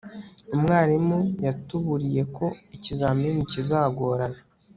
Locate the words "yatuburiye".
1.45-2.23